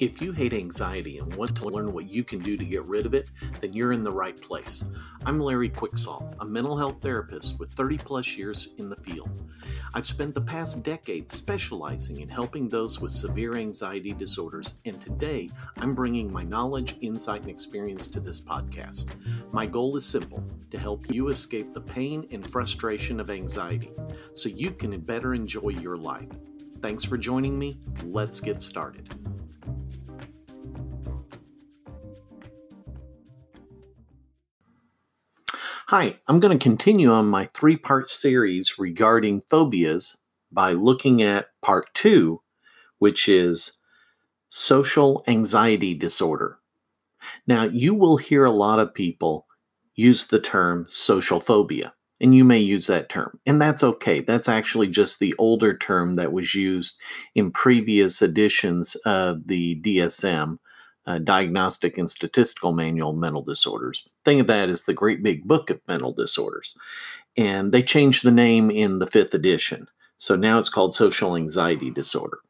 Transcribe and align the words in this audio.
If 0.00 0.22
you 0.22 0.30
hate 0.30 0.52
anxiety 0.52 1.18
and 1.18 1.34
want 1.34 1.56
to 1.56 1.68
learn 1.68 1.92
what 1.92 2.08
you 2.08 2.22
can 2.22 2.38
do 2.38 2.56
to 2.56 2.64
get 2.64 2.84
rid 2.84 3.04
of 3.04 3.14
it, 3.14 3.30
then 3.60 3.72
you're 3.72 3.90
in 3.90 4.04
the 4.04 4.12
right 4.12 4.40
place. 4.40 4.84
I'm 5.26 5.40
Larry 5.40 5.68
Quicksall, 5.68 6.36
a 6.38 6.44
mental 6.44 6.76
health 6.76 6.98
therapist 7.00 7.58
with 7.58 7.72
30 7.72 7.98
plus 7.98 8.36
years 8.36 8.74
in 8.78 8.88
the 8.88 8.96
field. 8.96 9.50
I've 9.94 10.06
spent 10.06 10.36
the 10.36 10.40
past 10.40 10.84
decade 10.84 11.28
specializing 11.28 12.20
in 12.20 12.28
helping 12.28 12.68
those 12.68 13.00
with 13.00 13.10
severe 13.10 13.56
anxiety 13.56 14.12
disorders, 14.12 14.76
and 14.84 15.00
today 15.00 15.50
I'm 15.80 15.96
bringing 15.96 16.32
my 16.32 16.44
knowledge, 16.44 16.96
insight, 17.00 17.40
and 17.40 17.50
experience 17.50 18.06
to 18.08 18.20
this 18.20 18.40
podcast. 18.40 19.16
My 19.50 19.66
goal 19.66 19.96
is 19.96 20.04
simple 20.04 20.44
to 20.70 20.78
help 20.78 21.12
you 21.12 21.26
escape 21.30 21.74
the 21.74 21.80
pain 21.80 22.24
and 22.30 22.48
frustration 22.52 23.18
of 23.18 23.30
anxiety 23.30 23.90
so 24.32 24.48
you 24.48 24.70
can 24.70 24.96
better 25.00 25.34
enjoy 25.34 25.70
your 25.70 25.96
life. 25.96 26.30
Thanks 26.82 27.02
for 27.02 27.18
joining 27.18 27.58
me. 27.58 27.80
Let's 28.04 28.38
get 28.38 28.62
started. 28.62 29.12
Hi, 35.90 36.16
I'm 36.28 36.38
going 36.38 36.52
to 36.52 36.62
continue 36.62 37.10
on 37.10 37.28
my 37.28 37.48
three 37.54 37.78
part 37.78 38.10
series 38.10 38.78
regarding 38.78 39.40
phobias 39.40 40.20
by 40.52 40.72
looking 40.72 41.22
at 41.22 41.46
part 41.62 41.88
two, 41.94 42.42
which 42.98 43.26
is 43.26 43.78
social 44.48 45.24
anxiety 45.26 45.94
disorder. 45.94 46.58
Now, 47.46 47.62
you 47.62 47.94
will 47.94 48.18
hear 48.18 48.44
a 48.44 48.50
lot 48.50 48.80
of 48.80 48.92
people 48.92 49.46
use 49.94 50.26
the 50.26 50.38
term 50.38 50.84
social 50.90 51.40
phobia, 51.40 51.94
and 52.20 52.34
you 52.34 52.44
may 52.44 52.58
use 52.58 52.86
that 52.88 53.08
term, 53.08 53.40
and 53.46 53.58
that's 53.58 53.82
okay. 53.82 54.20
That's 54.20 54.46
actually 54.46 54.88
just 54.88 55.20
the 55.20 55.34
older 55.38 55.74
term 55.74 56.16
that 56.16 56.34
was 56.34 56.54
used 56.54 56.98
in 57.34 57.50
previous 57.50 58.20
editions 58.20 58.94
of 59.06 59.46
the 59.46 59.80
DSM 59.80 60.58
uh, 61.08 61.18
Diagnostic 61.18 61.96
and 61.96 62.10
Statistical 62.10 62.72
Manual 62.72 63.10
of 63.10 63.16
Mental 63.16 63.42
Disorders. 63.42 64.06
Think 64.26 64.42
of 64.42 64.46
that 64.48 64.68
as 64.68 64.82
the 64.82 64.92
great 64.92 65.22
big 65.22 65.48
book 65.48 65.70
of 65.70 65.80
mental 65.88 66.12
disorders. 66.12 66.76
And 67.34 67.72
they 67.72 67.82
changed 67.82 68.24
the 68.24 68.30
name 68.30 68.70
in 68.70 68.98
the 68.98 69.06
fifth 69.06 69.32
edition. 69.32 69.88
So 70.18 70.36
now 70.36 70.58
it's 70.58 70.68
called 70.68 70.94
Social 70.94 71.34
Anxiety 71.34 71.90
Disorder. 71.90 72.40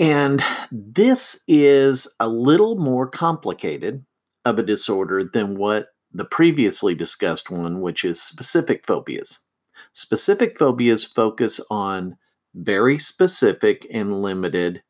And 0.00 0.42
this 0.72 1.44
is 1.46 2.12
a 2.18 2.28
little 2.28 2.76
more 2.76 3.06
complicated 3.06 4.04
of 4.44 4.58
a 4.58 4.64
disorder 4.64 5.22
than 5.22 5.56
what 5.56 5.90
the 6.12 6.24
previously 6.24 6.96
discussed 6.96 7.50
one, 7.50 7.80
which 7.80 8.04
is 8.04 8.20
specific 8.20 8.84
phobias. 8.84 9.46
Specific 9.92 10.58
phobias 10.58 11.04
focus 11.04 11.60
on 11.70 12.16
very 12.52 12.98
specific 12.98 13.86
and 13.92 14.22
limited 14.22 14.82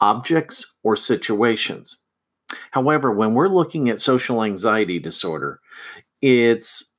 objects, 0.00 0.76
or 0.82 0.96
situations. 0.96 2.02
However, 2.70 3.12
when 3.12 3.34
we're 3.34 3.48
looking 3.48 3.88
at 3.88 4.00
social 4.00 4.42
anxiety 4.42 4.98
disorder, 4.98 5.60
it's 6.22 6.92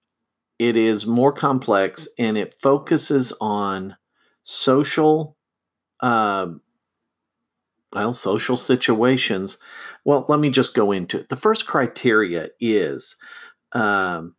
it 0.59 0.75
is 0.75 1.05
more 1.05 1.31
complex 1.31 2.07
and 2.17 2.37
it 2.37 2.55
focuses 2.61 3.33
on 3.39 3.95
social 4.43 5.37
uh, 5.99 6.47
well 7.93 8.13
social 8.13 8.57
situations 8.57 9.57
well 10.05 10.25
let 10.27 10.39
me 10.39 10.49
just 10.49 10.75
go 10.75 10.91
into 10.91 11.19
it 11.19 11.29
the 11.29 11.35
first 11.35 11.67
criteria 11.67 12.49
is 12.59 13.15
um, 13.73 14.35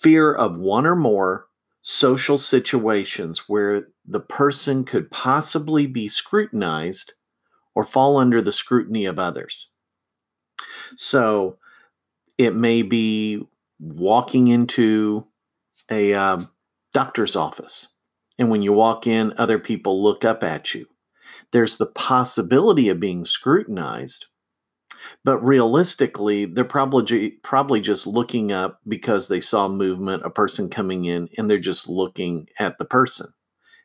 fear 0.00 0.32
of 0.32 0.58
one 0.58 0.86
or 0.86 0.96
more 0.96 1.46
social 1.82 2.38
situations 2.38 3.48
where 3.48 3.88
the 4.06 4.20
person 4.20 4.84
could 4.84 5.10
possibly 5.10 5.86
be 5.86 6.08
scrutinized 6.08 7.14
or 7.74 7.84
fall 7.84 8.18
under 8.18 8.40
the 8.42 8.52
scrutiny 8.52 9.04
of 9.04 9.18
others. 9.18 9.72
So 10.96 11.58
it 12.38 12.54
may 12.54 12.82
be 12.82 13.42
walking 13.78 14.48
into 14.48 15.26
a 15.90 16.14
uh, 16.14 16.40
doctor's 16.92 17.36
office, 17.36 17.88
and 18.38 18.50
when 18.50 18.62
you 18.62 18.72
walk 18.72 19.06
in, 19.06 19.34
other 19.36 19.58
people 19.58 20.02
look 20.02 20.24
up 20.24 20.42
at 20.42 20.74
you. 20.74 20.86
There's 21.52 21.76
the 21.76 21.86
possibility 21.86 22.88
of 22.88 23.00
being 23.00 23.24
scrutinized, 23.24 24.26
but 25.24 25.38
realistically, 25.40 26.46
they're 26.46 26.64
probably 26.64 27.30
probably 27.42 27.80
just 27.80 28.06
looking 28.06 28.52
up 28.52 28.80
because 28.86 29.28
they 29.28 29.40
saw 29.40 29.68
movement, 29.68 30.24
a 30.24 30.30
person 30.30 30.70
coming 30.70 31.04
in, 31.04 31.28
and 31.36 31.50
they're 31.50 31.58
just 31.58 31.88
looking 31.88 32.48
at 32.58 32.78
the 32.78 32.84
person, 32.84 33.26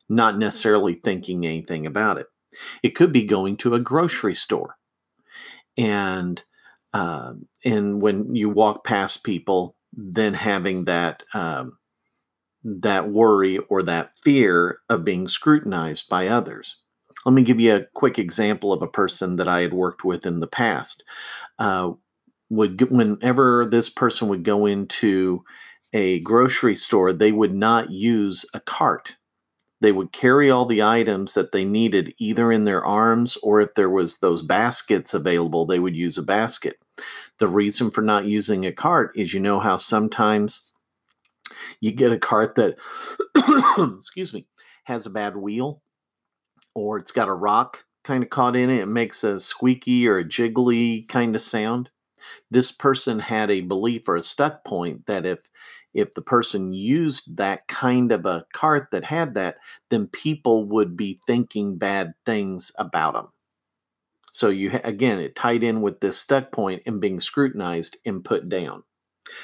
not 0.07 0.37
necessarily 0.37 0.93
thinking 0.93 1.45
anything 1.45 1.85
about 1.85 2.17
it. 2.17 2.27
It 2.83 2.95
could 2.95 3.11
be 3.11 3.23
going 3.23 3.57
to 3.57 3.73
a 3.73 3.79
grocery 3.79 4.35
store, 4.35 4.77
and 5.77 6.41
uh, 6.93 7.33
and 7.65 8.01
when 8.01 8.35
you 8.35 8.49
walk 8.49 8.83
past 8.83 9.23
people, 9.23 9.75
then 9.93 10.33
having 10.33 10.85
that 10.85 11.23
um, 11.33 11.77
that 12.63 13.09
worry 13.09 13.57
or 13.57 13.83
that 13.83 14.11
fear 14.23 14.79
of 14.89 15.03
being 15.03 15.27
scrutinized 15.27 16.09
by 16.09 16.27
others. 16.27 16.79
Let 17.25 17.33
me 17.33 17.41
give 17.41 17.59
you 17.59 17.75
a 17.75 17.85
quick 17.93 18.17
example 18.19 18.71
of 18.71 18.81
a 18.81 18.87
person 18.87 19.35
that 19.35 19.47
I 19.47 19.61
had 19.61 19.73
worked 19.73 20.03
with 20.03 20.25
in 20.25 20.39
the 20.39 20.47
past. 20.47 21.03
Uh, 21.59 21.93
would 22.49 22.89
whenever 22.89 23.65
this 23.65 23.89
person 23.89 24.27
would 24.29 24.43
go 24.43 24.65
into 24.65 25.43
a 25.93 26.19
grocery 26.21 26.75
store, 26.75 27.11
they 27.11 27.31
would 27.31 27.53
not 27.53 27.89
use 27.89 28.45
a 28.53 28.59
cart 28.59 29.17
they 29.79 29.91
would 29.91 30.11
carry 30.11 30.49
all 30.49 30.65
the 30.65 30.81
items 30.81 31.33
that 31.33 31.51
they 31.51 31.63
needed 31.63 32.13
either 32.17 32.51
in 32.51 32.63
their 32.63 32.83
arms 32.83 33.37
or 33.43 33.61
if 33.61 33.73
there 33.75 33.89
was 33.89 34.19
those 34.19 34.41
baskets 34.41 35.13
available 35.13 35.65
they 35.65 35.79
would 35.79 35.95
use 35.95 36.17
a 36.17 36.23
basket. 36.23 36.77
The 37.39 37.47
reason 37.47 37.91
for 37.91 38.01
not 38.01 38.25
using 38.25 38.65
a 38.65 38.71
cart 38.71 39.11
is 39.15 39.33
you 39.33 39.39
know 39.39 39.59
how 39.59 39.77
sometimes 39.77 40.73
you 41.79 41.91
get 41.91 42.11
a 42.11 42.19
cart 42.19 42.55
that 42.55 42.77
excuse 43.97 44.33
me 44.33 44.47
has 44.85 45.05
a 45.05 45.11
bad 45.11 45.35
wheel 45.35 45.81
or 46.75 46.97
it's 46.97 47.11
got 47.11 47.29
a 47.29 47.33
rock 47.33 47.83
kind 48.03 48.23
of 48.23 48.29
caught 48.29 48.55
in 48.55 48.69
it 48.69 48.81
it 48.81 48.87
makes 48.87 49.23
a 49.23 49.39
squeaky 49.39 50.07
or 50.07 50.17
a 50.17 50.23
jiggly 50.23 51.07
kind 51.07 51.35
of 51.35 51.41
sound 51.41 51.89
this 52.49 52.71
person 52.71 53.19
had 53.19 53.51
a 53.51 53.61
belief 53.61 54.07
or 54.07 54.15
a 54.15 54.23
stuck 54.23 54.63
point 54.63 55.05
that 55.05 55.25
if 55.25 55.49
if 55.93 56.13
the 56.13 56.21
person 56.21 56.73
used 56.73 57.37
that 57.37 57.67
kind 57.67 58.11
of 58.11 58.25
a 58.25 58.45
cart 58.53 58.89
that 58.91 59.05
had 59.05 59.33
that, 59.33 59.57
then 59.89 60.05
people 60.05 60.65
would 60.65 60.95
be 60.95 61.19
thinking 61.25 61.77
bad 61.77 62.13
things 62.23 62.71
about 62.77 63.15
them. 63.15 63.29
So 64.31 64.49
you 64.49 64.79
again, 64.83 65.19
it 65.19 65.35
tied 65.35 65.63
in 65.63 65.81
with 65.81 65.99
this 65.99 66.19
stuck 66.19 66.51
point 66.51 66.83
and 66.85 67.01
being 67.01 67.19
scrutinized 67.19 67.97
and 68.05 68.23
put 68.23 68.47
down. 68.47 68.83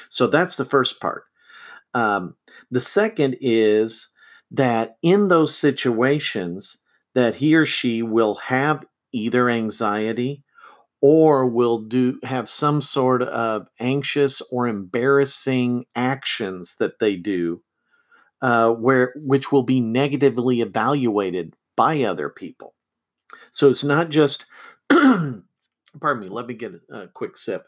So 0.08 0.28
that's 0.28 0.54
the 0.54 0.64
first 0.64 1.00
part. 1.00 1.24
Um, 1.94 2.36
the 2.70 2.80
second 2.80 3.36
is 3.40 4.12
that 4.52 4.96
in 5.02 5.28
those 5.28 5.56
situations 5.56 6.78
that 7.14 7.36
he 7.36 7.56
or 7.56 7.66
she 7.66 8.02
will 8.02 8.36
have 8.36 8.84
either 9.12 9.48
anxiety 9.48 10.43
or 11.06 11.44
will 11.44 11.80
do 11.80 12.18
have 12.22 12.48
some 12.48 12.80
sort 12.80 13.20
of 13.20 13.68
anxious 13.78 14.40
or 14.50 14.66
embarrassing 14.66 15.84
actions 15.94 16.76
that 16.78 16.98
they 16.98 17.14
do 17.14 17.62
uh, 18.40 18.70
where 18.70 19.12
which 19.16 19.52
will 19.52 19.62
be 19.62 19.82
negatively 19.82 20.62
evaluated 20.62 21.52
by 21.76 22.02
other 22.02 22.30
people. 22.30 22.72
So 23.50 23.68
it's 23.68 23.84
not 23.84 24.08
just 24.08 24.46
pardon 24.88 25.42
me 26.20 26.30
let 26.30 26.46
me 26.46 26.54
get 26.54 26.72
a 26.90 27.08
quick 27.08 27.36
sip. 27.36 27.66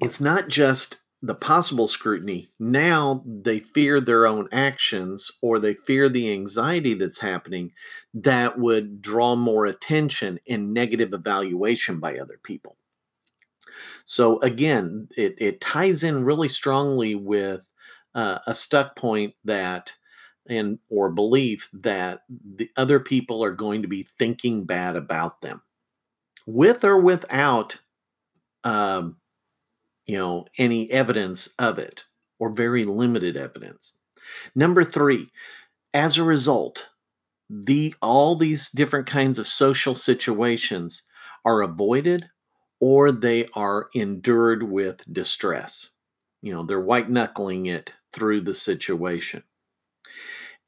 It's 0.00 0.20
not 0.20 0.48
just 0.48 0.96
the 1.24 1.34
possible 1.34 1.88
scrutiny, 1.88 2.48
now 2.58 3.24
they 3.24 3.58
fear 3.58 3.98
their 3.98 4.26
own 4.26 4.46
actions 4.52 5.30
or 5.40 5.58
they 5.58 5.72
fear 5.72 6.10
the 6.10 6.30
anxiety 6.30 6.92
that's 6.92 7.20
happening 7.20 7.72
that 8.12 8.58
would 8.58 9.00
draw 9.00 9.34
more 9.34 9.64
attention 9.64 10.38
and 10.46 10.74
negative 10.74 11.14
evaluation 11.14 11.98
by 11.98 12.18
other 12.18 12.38
people. 12.42 12.76
So, 14.04 14.38
again, 14.40 15.08
it, 15.16 15.34
it 15.38 15.62
ties 15.62 16.04
in 16.04 16.24
really 16.24 16.48
strongly 16.48 17.14
with 17.14 17.70
uh, 18.14 18.40
a 18.46 18.54
stuck 18.54 18.94
point 18.94 19.32
that 19.44 19.94
and 20.46 20.78
or 20.90 21.10
belief 21.10 21.70
that 21.72 22.20
the 22.28 22.68
other 22.76 23.00
people 23.00 23.42
are 23.42 23.50
going 23.50 23.80
to 23.80 23.88
be 23.88 24.06
thinking 24.18 24.64
bad 24.64 24.94
about 24.94 25.40
them 25.40 25.62
with 26.46 26.84
or 26.84 26.98
without 26.98 27.78
um, 28.62 29.16
you 30.06 30.18
know, 30.18 30.46
any 30.58 30.90
evidence 30.90 31.54
of 31.58 31.78
it 31.78 32.04
or 32.38 32.50
very 32.50 32.84
limited 32.84 33.36
evidence. 33.36 33.98
Number 34.54 34.84
three, 34.84 35.30
as 35.92 36.18
a 36.18 36.24
result, 36.24 36.88
the 37.48 37.94
all 38.02 38.36
these 38.36 38.70
different 38.70 39.06
kinds 39.06 39.38
of 39.38 39.46
social 39.46 39.94
situations 39.94 41.02
are 41.44 41.62
avoided 41.62 42.28
or 42.80 43.12
they 43.12 43.46
are 43.54 43.88
endured 43.94 44.62
with 44.62 45.04
distress. 45.12 45.90
You 46.42 46.54
know, 46.54 46.64
they're 46.64 46.80
white 46.80 47.08
knuckling 47.08 47.66
it 47.66 47.92
through 48.12 48.40
the 48.40 48.54
situation. 48.54 49.42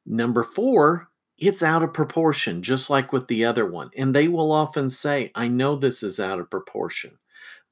Number 0.07 0.43
four, 0.43 1.09
it's 1.39 1.63
out 1.63 1.83
of 1.83 1.93
proportion, 1.93 2.63
just 2.63 2.89
like 2.89 3.13
with 3.13 3.29
the 3.29 3.45
other 3.45 3.67
one. 3.67 3.91
And 3.97 4.15
they 4.15 4.29
will 4.29 4.53
often 4.53 4.89
say, 4.89 5.31
I 5.35 5.49
know 5.49 5.77
this 5.77 6.03
is 6.03 6.19
out 6.19 6.41
of 6.41 6.51
proportion. 6.51 7.19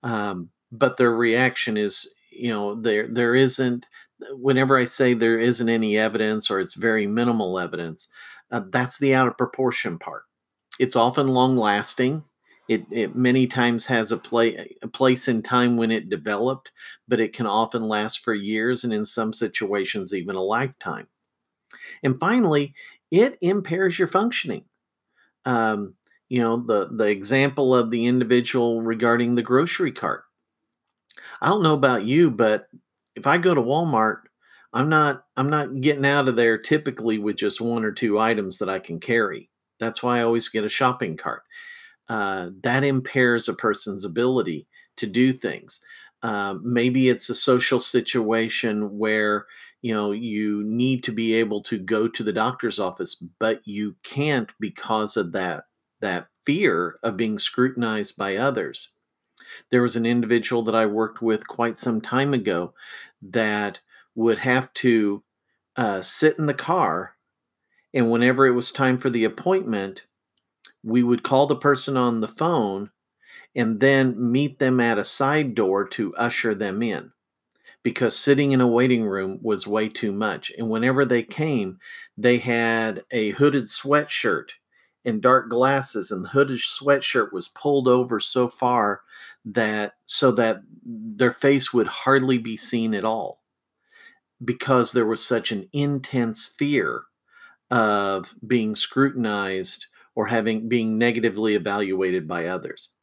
Um, 0.03 0.51
but 0.79 0.97
their 0.97 1.13
reaction 1.13 1.77
is, 1.77 2.13
you 2.31 2.51
know, 2.51 2.75
there 2.75 3.09
there 3.09 3.35
isn't 3.35 3.87
whenever 4.33 4.79
I 4.79 4.85
say 4.85 5.15
there 5.15 5.39
isn't 5.39 5.69
any 5.69 5.99
evidence 5.99 6.51
or 6.51 6.61
it's 6.61 6.75
very 6.75 7.07
minimal 7.07 7.59
evidence, 7.59 8.09
uh, 8.51 8.63
that's 8.71 8.99
the 8.99 9.15
out 9.15 9.29
of 9.29 9.39
proportion 9.39 9.99
part. 9.99 10.23
It's 10.79 10.97
often 10.97 11.29
long 11.29 11.57
lasting. 11.57 12.25
It, 12.69 12.87
it 12.91 13.15
many 13.15 13.47
times 13.47 13.87
has 13.87 14.11
a, 14.11 14.17
play, 14.17 14.77
a 14.83 14.89
place 14.89 15.29
in 15.29 15.43
time 15.43 15.77
when 15.77 15.91
it 15.91 16.09
developed, 16.09 16.73
but 17.07 17.21
it 17.21 17.35
can 17.35 17.47
often 17.47 17.83
last 17.83 18.21
for 18.25 18.33
years 18.33 18.85
and 18.85 18.93
in 18.93 19.05
some 19.05 19.35
situations 19.35 20.15
even 20.15 20.35
a 20.35 20.43
lifetime. 20.43 21.09
And 22.03 22.19
finally, 22.19 22.75
it 23.11 23.37
impairs 23.43 23.99
your 23.99 24.09
functioning. 24.09 24.65
Um, 25.45 25.97
you 26.31 26.41
know, 26.41 26.57
the, 26.57 26.89
the 26.91 27.09
example 27.09 27.75
of 27.75 27.91
the 27.91 28.07
individual 28.07 28.81
regarding 28.81 29.35
the 29.35 29.43
grocery 29.43 29.93
cart. 29.93 30.25
I 31.41 31.49
don't 31.49 31.63
know 31.63 31.75
about 31.75 32.05
you, 32.05 32.31
but 32.31 32.69
if 33.15 33.27
I 33.27 33.39
go 33.39 33.55
to 33.55 33.63
Walmart, 33.63 34.23
I'm 34.73 34.89
not 34.89 35.25
I'm 35.37 35.51
not 35.51 35.81
getting 35.81 36.05
out 36.05 36.29
of 36.29 36.37
there 36.37 36.59
typically 36.59 37.19
with 37.19 37.37
just 37.37 37.61
one 37.61 37.85
or 37.85 37.93
two 37.93 38.19
items 38.19 38.59
that 38.59 38.69
I 38.69 38.81
can 38.81 38.99
carry. 39.01 39.49
That's 39.79 40.03
why 40.03 40.19
I 40.19 40.23
always 40.23 40.49
get 40.49 40.65
a 40.65 40.69
shopping 40.69 41.17
cart. 41.17 41.43
Uh, 42.09 42.51
that 42.63 42.85
impairs 42.85 43.49
a 43.49 43.55
person's 43.55 44.05
ability 44.05 44.67
to 44.97 45.07
do 45.07 45.33
things. 45.33 45.81
Uh, 46.23 46.57
maybe 46.63 47.09
it's 47.09 47.29
a 47.31 47.35
social 47.35 47.81
situation 47.81 48.99
where 48.99 49.47
you 49.83 49.95
know 49.95 50.13
you 50.13 50.65
need 50.65 51.05
to 51.05 51.13
be 51.13 51.35
able 51.35 51.63
to 51.63 51.79
go 51.79 52.09
to 52.09 52.23
the 52.23 52.33
doctor's 52.33 52.79
office, 52.79 53.23
but 53.39 53.61
you 53.67 53.95
can't 54.03 54.53
because 54.61 55.17
of 55.17 55.33
that 55.33 55.65
that 56.01 56.27
fear 56.45 56.99
of 57.03 57.17
being 57.17 57.39
scrutinized 57.39 58.17
by 58.17 58.37
others. 58.37 58.91
There 59.71 59.83
was 59.83 59.97
an 59.97 60.07
individual 60.07 60.63
that 60.63 60.75
I 60.75 60.87
worked 60.87 61.23
with 61.23 61.47
quite 61.47 61.77
some 61.77 62.01
time 62.01 62.35
ago 62.35 62.75
that 63.23 63.81
would 64.15 64.39
have 64.39 64.73
to 64.75 65.23
uh, 65.77 66.01
sit 66.03 66.39
in 66.39 66.47
the 66.47 66.55
car, 66.55 67.17
and 67.93 68.11
whenever 68.11 68.47
it 68.47 68.53
was 68.53 68.71
time 68.73 68.99
for 68.99 69.11
the 69.11 69.25
appointment, 69.25 70.07
we 70.83 71.03
would 71.03 71.23
call 71.23 71.47
the 71.47 71.57
person 71.57 71.97
on 71.97 72.21
the 72.21 72.29
phone 72.29 72.91
and 73.55 73.81
then 73.81 74.33
meet 74.33 74.59
them 74.59 74.81
at 74.81 74.99
a 74.99 75.05
side 75.05 75.55
door 75.55 75.87
to 75.89 76.15
usher 76.17 76.55
them 76.55 76.83
in 76.83 77.13
because 77.83 78.17
sitting 78.17 78.53
in 78.53 78.61
a 78.61 78.67
waiting 78.67 79.05
room 79.05 79.39
was 79.43 79.67
way 79.67 79.89
too 79.89 80.11
much. 80.11 80.51
And 80.59 80.71
whenever 80.71 81.05
they 81.05 81.23
came, 81.23 81.79
they 82.17 82.39
had 82.39 83.05
a 83.11 83.31
hooded 83.31 83.67
sweatshirt 83.67 84.51
and 85.05 85.21
dark 85.21 85.51
glasses, 85.51 86.11
and 86.11 86.25
the 86.25 86.31
hooded 86.31 86.59
sweatshirt 86.59 87.33
was 87.33 87.49
pulled 87.49 87.89
over 87.89 88.21
so 88.21 88.49
far 88.49 89.03
that 89.45 89.95
so 90.07 90.33
that 90.33 90.63
their 90.85 91.31
face 91.31 91.73
would 91.73 91.87
hardly 91.87 92.39
be 92.39 92.57
seen 92.57 92.95
at 92.95 93.05
all 93.05 93.43
because 94.45 94.93
there 94.93 95.07
was 95.07 95.25
such 95.25 95.53
an 95.53 95.69
intense 95.73 96.47
fear 96.47 97.03
of 97.71 98.35
being 98.47 98.77
scrutinized 98.77 99.87
or 100.15 100.27
having 100.27 100.69
being 100.69 100.99
negatively 100.99 101.55
evaluated 101.55 102.29
by 102.29 102.47
others. 102.47 102.95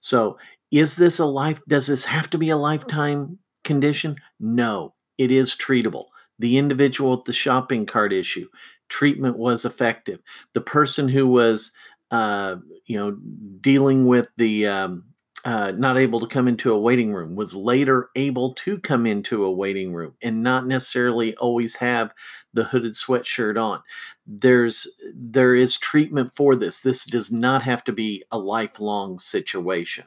So, 0.00 0.38
is 0.70 0.96
this 0.96 1.18
a 1.18 1.26
life 1.26 1.60
does 1.68 1.86
this 1.86 2.04
have 2.06 2.28
to 2.30 2.38
be 2.38 2.50
a 2.50 2.56
lifetime 2.56 3.38
condition? 3.62 4.16
No, 4.38 4.94
it 5.18 5.30
is 5.30 5.56
treatable. 5.56 6.06
The 6.38 6.58
individual 6.58 7.16
with 7.16 7.24
the 7.24 7.32
shopping 7.32 7.86
cart 7.86 8.12
issue, 8.12 8.48
treatment 8.94 9.36
was 9.36 9.64
effective. 9.64 10.20
The 10.52 10.60
person 10.60 11.08
who 11.08 11.26
was 11.26 11.72
uh, 12.12 12.56
you 12.86 12.96
know 12.96 13.18
dealing 13.60 14.06
with 14.06 14.28
the 14.36 14.68
um, 14.68 15.04
uh, 15.44 15.72
not 15.76 15.96
able 15.96 16.20
to 16.20 16.28
come 16.28 16.46
into 16.46 16.72
a 16.72 16.78
waiting 16.78 17.12
room 17.12 17.34
was 17.34 17.56
later 17.56 18.10
able 18.14 18.54
to 18.54 18.78
come 18.78 19.04
into 19.04 19.44
a 19.44 19.50
waiting 19.50 19.92
room 19.92 20.14
and 20.22 20.44
not 20.44 20.68
necessarily 20.68 21.34
always 21.38 21.74
have 21.76 22.12
the 22.52 22.62
hooded 22.62 22.92
sweatshirt 22.92 23.60
on. 23.60 23.82
There's 24.28 24.86
there 25.12 25.56
is 25.56 25.76
treatment 25.76 26.36
for 26.36 26.54
this. 26.54 26.80
This 26.80 27.04
does 27.04 27.32
not 27.32 27.62
have 27.62 27.82
to 27.84 27.92
be 27.92 28.22
a 28.30 28.38
lifelong 28.38 29.18
situation. 29.18 30.04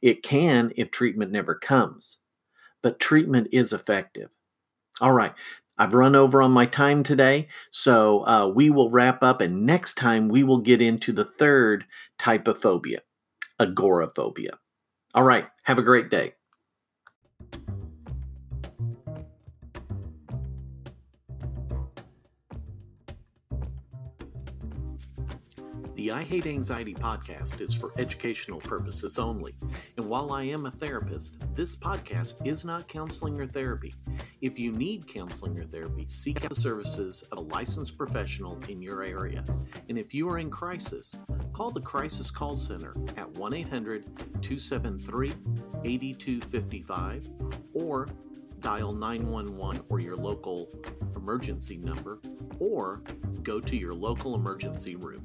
It 0.00 0.22
can 0.22 0.72
if 0.76 0.92
treatment 0.92 1.32
never 1.32 1.56
comes 1.56 2.18
but 2.82 2.98
treatment 2.98 3.48
is 3.52 3.74
effective. 3.74 4.30
All 5.00 5.12
right 5.12 5.34
I've 5.80 5.94
run 5.94 6.14
over 6.14 6.42
on 6.42 6.52
my 6.52 6.66
time 6.66 7.02
today, 7.02 7.48
so 7.70 8.26
uh, 8.26 8.46
we 8.54 8.70
will 8.70 8.90
wrap 8.90 9.24
up, 9.24 9.40
and 9.40 9.66
next 9.66 9.94
time 9.94 10.28
we 10.28 10.44
will 10.44 10.58
get 10.60 10.80
into 10.82 11.12
the 11.12 11.24
third 11.24 11.86
type 12.18 12.46
of 12.48 12.60
phobia 12.60 13.00
agoraphobia. 13.60 14.52
All 15.14 15.24
right. 15.24 15.46
Have 15.64 15.78
a 15.78 15.82
great 15.82 16.10
day. 16.10 16.34
The 26.10 26.16
I 26.16 26.24
Hate 26.24 26.46
Anxiety 26.46 26.92
podcast 26.92 27.60
is 27.60 27.72
for 27.72 27.92
educational 27.96 28.58
purposes 28.58 29.16
only. 29.16 29.54
And 29.96 30.06
while 30.06 30.32
I 30.32 30.42
am 30.42 30.66
a 30.66 30.72
therapist, 30.72 31.36
this 31.54 31.76
podcast 31.76 32.44
is 32.44 32.64
not 32.64 32.88
counseling 32.88 33.40
or 33.40 33.46
therapy. 33.46 33.94
If 34.40 34.58
you 34.58 34.72
need 34.72 35.06
counseling 35.06 35.56
or 35.56 35.62
therapy, 35.62 36.06
seek 36.08 36.44
out 36.44 36.48
the 36.48 36.56
services 36.56 37.22
of 37.30 37.38
a 37.38 37.42
licensed 37.42 37.96
professional 37.96 38.58
in 38.68 38.82
your 38.82 39.04
area. 39.04 39.44
And 39.88 39.96
if 39.96 40.12
you 40.12 40.28
are 40.30 40.38
in 40.38 40.50
crisis, 40.50 41.16
call 41.52 41.70
the 41.70 41.80
Crisis 41.80 42.28
Call 42.28 42.56
Center 42.56 42.96
at 43.16 43.30
1 43.30 43.54
800 43.54 44.04
273 44.42 45.32
8255 45.84 47.28
or 47.72 48.08
dial 48.58 48.92
911 48.92 49.84
or 49.88 50.00
your 50.00 50.16
local 50.16 50.72
emergency 51.14 51.76
number 51.76 52.18
or 52.58 53.00
go 53.44 53.60
to 53.60 53.76
your 53.76 53.94
local 53.94 54.34
emergency 54.34 54.96
room. 54.96 55.24